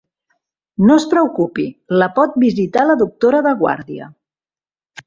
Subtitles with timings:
[0.91, 1.65] No es preocupi,
[2.01, 4.15] la pot visitar la doctora de guàrdia.